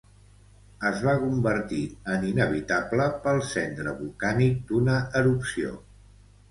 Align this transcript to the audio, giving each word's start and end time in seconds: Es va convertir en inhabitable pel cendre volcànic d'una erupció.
Es 0.89 1.03
va 1.07 1.13
convertir 1.23 1.83
en 2.15 2.25
inhabitable 2.31 3.07
pel 3.27 3.45
cendre 3.53 3.97
volcànic 4.03 4.59
d'una 4.73 4.99
erupció. 5.23 5.81